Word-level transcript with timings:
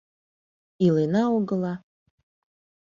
Илена 0.85 1.23
огыла. 1.37 1.73